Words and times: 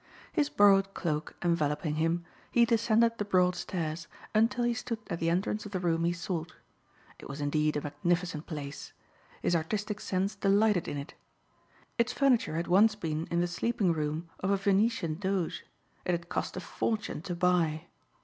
His 0.33 0.49
borrowed 0.49 0.95
cloak 0.95 1.35
enveloping 1.43 1.93
him, 1.93 2.25
he 2.51 2.65
descended 2.65 3.19
the 3.19 3.23
broad 3.23 3.55
stairs 3.55 4.07
until 4.33 4.63
he 4.63 4.73
stood 4.73 4.97
at 5.11 5.19
the 5.19 5.29
entrance 5.29 5.63
of 5.63 5.73
the 5.73 5.79
room 5.79 6.05
he 6.05 6.11
sought. 6.11 6.55
It 7.19 7.29
was 7.29 7.39
indeed 7.39 7.77
a 7.77 7.81
magnificent 7.83 8.47
place. 8.47 8.93
His 9.43 9.55
artistic 9.55 9.99
sense 9.99 10.33
delighted 10.33 10.87
in 10.87 10.97
it. 10.97 11.13
Its 11.99 12.13
furniture 12.13 12.55
had 12.55 12.65
once 12.65 12.95
been 12.95 13.27
in 13.29 13.41
the 13.41 13.47
sleeping 13.47 13.93
room 13.93 14.27
of 14.39 14.49
a 14.49 14.57
Venetian 14.57 15.19
Doge. 15.19 15.63
It 16.03 16.13
had 16.13 16.29
cost 16.29 16.57
a 16.57 16.61
fortune 16.61 17.21
to 17.21 17.35
buy. 17.35 17.85